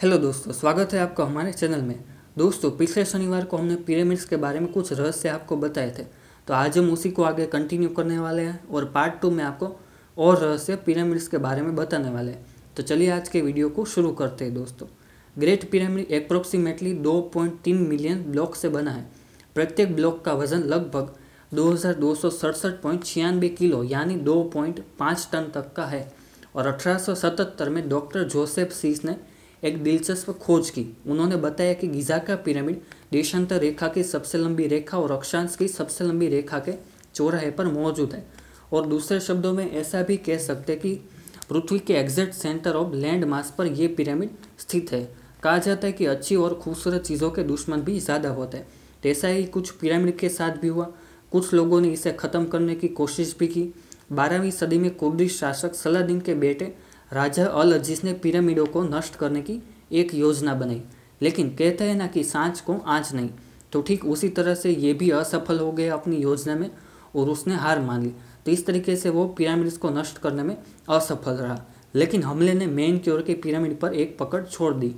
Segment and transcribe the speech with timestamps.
[0.00, 2.04] Hello दोस्तों, स्वागत है आपका हमारे चैनल में।
[2.38, 6.02] दोस्तों, पिछले शनिवार को हमने पिरामिड्स के बारे में कुछ रहस्य आपको बताए थे।
[6.48, 9.68] तो आज हम उसी को आगे कंटिन्यू करने वाले हैं और पार्ट टू में आपको
[10.18, 13.84] और रहस्य पिरामिड्स के बारे में बताने वाले हैं। तो चलिए आज के वीडियो को
[13.84, 14.86] शुरू करते हैं दोस्तों।
[15.36, 17.30] ग्रेट पिरामिड अप्रोक्सीमेटली दो
[17.68, 19.06] मिलियन ब्लॉक से बना है।
[19.54, 21.14] प्रत्येक ब्लॉक का वज़न लगभग
[21.54, 21.72] दो
[23.48, 26.12] किलो, यानी दो टन तक का है।
[26.56, 29.16] और अठारह सौ सतहत्तर में डॉक्टर जोसेफ सीस ने
[29.62, 32.80] एक दिलचस्प खोज की। उन्होंने बताया कि गीजा का पिरामिड
[33.12, 36.72] देशांतर रेखा की सबसे लंबी रेखा और अक्षांश की सबसे लंबी रेखा के
[37.14, 38.24] चौराहे पर मौजूद है।
[38.72, 40.94] और दूसरे शब्दों में ऐसा भी कह सकते कि
[41.50, 45.02] पृथ्वी के exact centre of land mass पर यह पिरामिड स्थित है।
[45.42, 48.66] कहा जाता है कि अच्छी और खूबसूरत चीज़ों के दुश्मन भी ज़्यादा होते हैं।
[49.02, 50.92] तो ऐसा ही कुछ पिरामिड के साथ भी हुआ।
[51.32, 53.72] कुछ लोगों ने इसे ख़त्म करने की कोशिश भी की।
[54.12, 56.74] बारहवीं सदी में कुर्दिश शासक सलादीन के बेटे
[57.12, 60.82] राजा अल अज़ीज़ ने पिरामिडों को नष्ट करने की एक योजना बनाई।
[61.22, 63.30] लेकिन कहते हैं ना कि सांच को आँच नहीं।
[63.72, 66.70] तो ठीक उसी तरह से ये भी असफल हो गया अपनी योजना में
[67.16, 68.12] और उसने हार मान ली।
[68.46, 70.56] तो इस तरीके से वो पिरामिड्स को नष्ट करने में
[70.88, 74.94] असफल रहा। लेकिन हमले ने मेन क्योर के पिरामिड पर एक पकड़ छोड़ दी।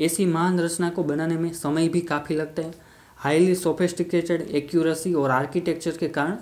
[0.00, 2.74] ऐसी महान रचना को बनाने में समय भी काफ़ी लगता है।
[3.16, 6.36] हाईली सोफेस्टिकेटेड एक्यूरेसी और आर्किटेक्चर के कारण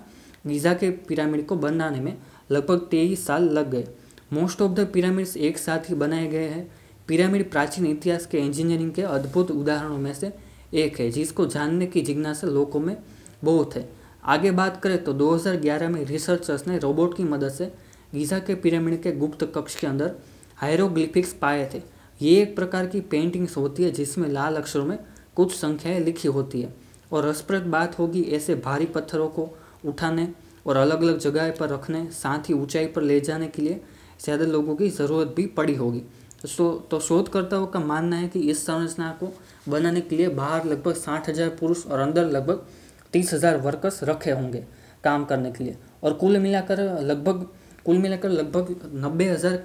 [0.46, 2.18] गीज़ा के पिरामिड को बनाने में
[2.50, 3.88] लगभग तेईस साल लग गए।
[4.32, 6.70] मोस्ट ऑफ़ द पिरामिड्स एक साथ ही बनाए गए हैं।
[7.08, 10.32] पिरामिड प्राचीन इतिहास के इंजीनियरिंग के अद्भुत उदाहरणों में से
[10.74, 12.96] एक है, जिसको जानने की जिज्ञासा लोगों में
[13.44, 13.88] बहुत है।
[14.24, 17.72] आगे बात करें तो 2011 में रिसर्चर्स ने रोबोट की मदद से
[18.14, 20.14] गीजा के पिरामिड के गुप्त कक्ष के अंदर
[20.56, 21.82] हायरोग्लिफिक्स पाए थे।
[22.20, 24.98] ये एक प्रकार की पेंटिंग्स होती है, जिसमें लाल अक्षरों में
[25.36, 26.74] कुछ संख्याएँ लिखी होती है
[27.12, 29.48] और रसप्रद बात होगी ऐसे भारी पत्थरों को
[29.84, 30.28] उठाने
[30.66, 33.80] और अलग अलग जगह पर रखने, साथ ही ऊंचाई पर ले जाने के लिए
[34.24, 36.02] ज़्यादा लोगों की ज़रूरत भी पड़ी होगी।
[36.46, 39.32] शो तो शोधकर्ताओं का मानना है कि इस संरचना को
[39.68, 42.66] बनाने के लिए बाहर लगभग साठ हज़ार पुरुष और अंदर लगभग
[43.12, 44.64] तीस हज़ार वर्कर्स रखे होंगे
[45.04, 47.46] काम करने के लिए। और कुल मिलाकर, लगभग,
[47.86, 49.56] कुल मिलाकर लगभग नब्बे हज़ार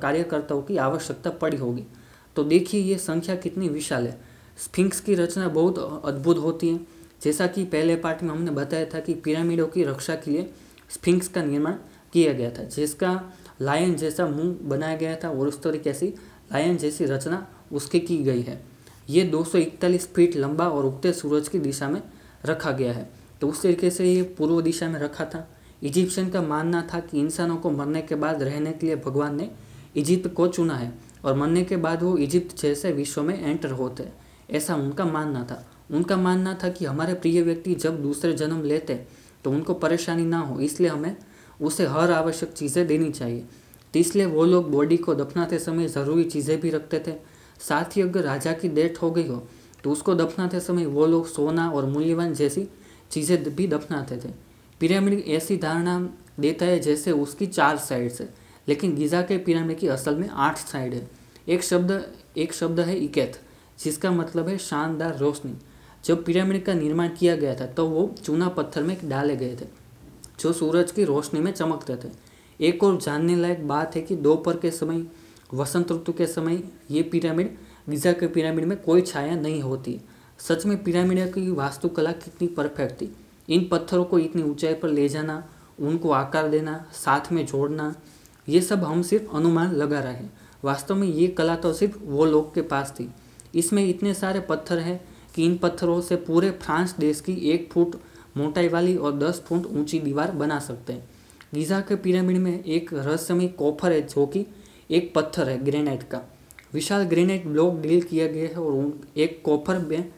[0.00, 1.84] कार्यकर्ताओं की आवश्यकता पड़ी होगी।
[2.36, 4.18] तो देखिए ये संख्या कितनी विशाल है।
[4.58, 6.80] स्फिंक्स की रचना बहुत अद्भुत होती है।
[7.22, 10.50] जैसा कि पहले पार्ट में हमने बताया था कि पिरामिडों की रक्षा के लिए
[10.90, 11.74] स्फिंक्स का निर्माण
[12.12, 13.12] किया गया था, जिसका
[13.60, 16.06] लायन जैसा मुँह बनाया गया था और उस तरीके से
[16.52, 18.62] लायन जैसी रचना उसकी की गई है।
[19.08, 22.02] ये 241 फीट लंबा और उगते सूरज की दिशा में
[22.46, 23.08] रखा गया है।
[23.40, 25.48] तो उस तरीके से ये पूर्व दिशा में रखा था।
[25.82, 29.50] इजिप्शियन का मानना था कि इंसानों को मरने के बाद रहने के लिए भगवान ने
[29.96, 30.92] इजिप्ट को चुना है
[31.24, 34.08] और मरने के बाद वो इजिप्ट जैसे विश्व में एंटर होते।
[34.50, 38.94] ऐसा उनका मानना था। उनका मानना था कि हमारे प्रिय व्यक्ति जब दूसरे जन्म लेते
[39.44, 41.16] तो उनको परेशानी ना हो, इसलिए हमें
[41.60, 43.44] उसे हर आवश्यक चीज़ें देनी चाहिए।
[43.94, 47.12] तो इसलिए वो लोग बॉडी को दफनाते समय ज़रूरी चीज़ें भी रखते थे।
[47.60, 49.42] साथ ही अगर राजा की डेथ हो गई हो
[49.84, 52.66] तो उसको दफनाते समय वो लोग सोना और मूल्यवान जैसी
[53.10, 54.28] चीज़ें भी दफनाते थे।
[54.80, 55.98] पिरामिड ऐसी धारणा
[56.40, 58.28] देता है जैसे उसकी चार साइड्स है,
[58.68, 61.08] लेकिन गीज़ा के पिरामिड की असल में आठ साइड है।
[61.48, 62.04] एक शब्द
[62.36, 63.38] एक शब्द है इकेथ
[63.78, 65.54] जिसका मतलब है शानदार रोशनी।
[66.04, 69.66] जब पिरामिड का निर्माण किया गया था तो वो चूना पत्थर में डाले गए थे।
[70.40, 72.12] जो सूरज की रोशनी में चमकते थे।
[72.60, 75.06] एक और जानने लायक बात है कि दोपहर के समय,
[75.54, 77.56] वसंत ऋतु के समय ये पिरामिड,
[77.88, 80.00] गिजा के पिरामिड में कोई छाया नहीं होती।
[80.38, 83.16] सच में पिरामिड की वास्तुकला कितनी परफेक्ट थी।
[83.48, 85.44] इन पत्थरों को इतनी ऊंचाई पर ले जाना,
[85.80, 87.94] उनको आकार देना, साथ में जोड़ना,
[88.48, 90.32] ये सब हम सिर्फ़ अनुमान लगा रहे हैं।
[90.64, 93.10] वास्तव में ये कला तो सिर्फ़ वो लोग के पास थी।
[93.54, 97.96] इसमें इतने सारे पत्थर हैं कि इन पत्थरों से पूरे फ्रांस देश की एक फुट
[98.36, 101.08] मोटाई वाली और दस फुट ऊँची दीवार बना सकते हैं
[101.54, 104.46] गीज़ा के पिरामिड में एक रहस्यमय कॉफर है जो कि
[104.90, 106.20] एक पत्थर है ग्रेनाइट का
[106.74, 110.12] विशाल ग्रेनाइट ब्लॉक डील किया गया है और एक कॉफर में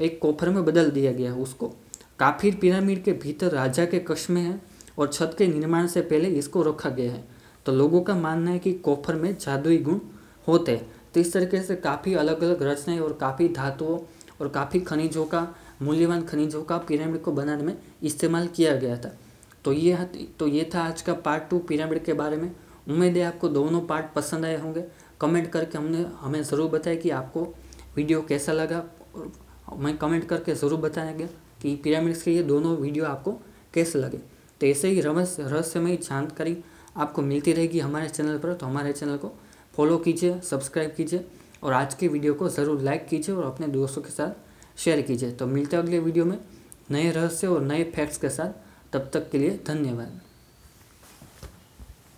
[0.00, 1.72] एक कॉफर में बदल दिया गया है उसको
[2.18, 4.60] काफिर पिरामिड के भीतर राजा के कक्ष में है
[4.98, 7.24] और छत के निर्माण से पहले इसको रखा गया है
[7.66, 9.98] तो लोगों का मानना है कि कॉफर में जादुई गुण
[10.48, 13.98] होते हैं तो इस तरीके से काफ़ी अलग अलग रचनाएँ और काफ़ी धातुओं
[14.40, 15.46] और काफ़ी खनिजों का
[15.80, 19.12] मूल्यवान खनिजों का पिरामिड को बनाने में इस्तेमाल किया गया था।
[19.64, 19.96] तो ये
[20.38, 22.50] तो ये था आज का पार्ट टू पिरामिड के बारे में।
[22.88, 24.84] उम्मीद है आपको दोनों पार्ट पसंद आए होंगे।
[25.20, 27.42] कमेंट करके हमने, हमें ज़रूर बताया कि आपको
[27.96, 28.84] वीडियो कैसा लगा।
[29.14, 31.26] और मैं कमेंट करके ज़रूर बताएँगे
[31.62, 33.32] कि पिरामिड्स के ये दोनों वीडियो आपको
[33.74, 34.18] कैसे लगे।
[34.60, 36.56] तो ऐसे ही रमस, रहस्यमय जानकारी
[36.96, 39.32] आपको मिलती रहेगी हमारे चैनल पर। तो हमारे चैनल को
[39.74, 41.24] फॉलो कीजिए सब्सक्राइब कीजिए।
[41.62, 44.47] और आज के वीडियो को ज़रूर लाइक कीजिए और अपने दोस्तों के साथ
[44.78, 46.38] शेयर कीजिए। तो मिलते हैं अगले वीडियो में
[46.90, 48.50] नए रहस्य और नए फैक्ट्स के साथ।
[48.92, 50.20] तब तक के लिए धन्यवाद।